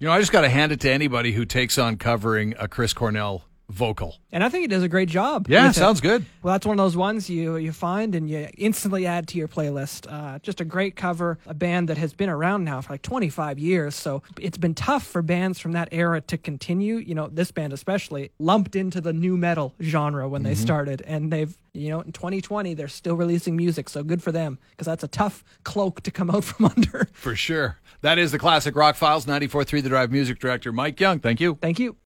Know, 0.09 0.15
I 0.15 0.21
just 0.21 0.33
got 0.33 0.41
to 0.41 0.49
hand 0.49 0.73
it 0.73 0.81
to 0.81 0.91
anybody 0.91 1.33
who 1.33 1.45
takes 1.45 1.79
on 1.79 1.97
covering 1.97 2.55
a 2.59 2.67
Chris 2.67 2.93
Cornell 2.93 3.45
vocal. 3.70 4.16
And 4.32 4.42
I 4.42 4.48
think 4.48 4.62
he 4.62 4.66
does 4.68 4.82
a 4.82 4.88
great 4.88 5.08
job. 5.08 5.46
Yeah, 5.48 5.66
with 5.68 5.76
it. 5.76 5.78
sounds 5.78 6.00
good. 6.00 6.25
Well, 6.42 6.54
that's 6.54 6.66
one 6.66 6.78
of 6.78 6.84
those 6.84 6.96
ones 6.96 7.28
you 7.28 7.56
you 7.56 7.72
find 7.72 8.14
and 8.14 8.28
you 8.28 8.48
instantly 8.56 9.06
add 9.06 9.28
to 9.28 9.38
your 9.38 9.48
playlist. 9.48 10.10
Uh, 10.10 10.38
just 10.40 10.60
a 10.60 10.64
great 10.64 10.96
cover, 10.96 11.38
a 11.46 11.54
band 11.54 11.88
that 11.88 11.98
has 11.98 12.12
been 12.12 12.28
around 12.30 12.64
now 12.64 12.80
for 12.80 12.94
like 12.94 13.02
25 13.02 13.58
years. 13.58 13.94
So 13.94 14.22
it's 14.40 14.58
been 14.58 14.75
tough 14.75 15.04
for 15.04 15.22
bands 15.22 15.58
from 15.58 15.72
that 15.72 15.88
era 15.92 16.20
to 16.22 16.38
continue. 16.38 16.96
You 16.96 17.14
know, 17.14 17.28
this 17.28 17.50
band 17.50 17.72
especially 17.72 18.30
lumped 18.38 18.75
into 18.76 19.00
the 19.00 19.12
nu 19.12 19.37
metal 19.37 19.75
genre 19.80 20.28
when 20.28 20.42
they 20.42 20.54
started, 20.54 21.02
and 21.06 21.32
they've 21.32 21.56
you 21.75 21.90
know 21.90 22.00
in 22.00 22.12
2020 22.12 22.75
they're 22.75 22.88
still 22.88 23.16
releasing 23.16 23.56
music. 23.56 23.88
So 23.88 24.02
good 24.02 24.22
for 24.22 24.32
them 24.32 24.58
because 24.70 24.87
that's 24.87 25.04
a 25.04 25.08
tough 25.08 25.44
cloak 25.64 26.02
to 26.02 26.10
come 26.10 26.30
out 26.30 26.44
from 26.50 26.66
under. 26.66 27.08
For 27.12 27.37
sure. 27.37 27.78
That 28.00 28.18
is 28.18 28.30
the 28.30 28.38
classic 28.38 28.76
Rock 28.76 28.94
Files 28.94 29.26
94.3 29.26 29.82
The 29.82 29.88
Drive 29.88 30.12
music 30.12 30.38
director, 30.38 30.72
Mike 30.72 31.00
Young. 31.00 31.18
Thank 31.18 31.40
you. 31.40 31.58
Thank 31.60 31.80
you. 31.80 31.96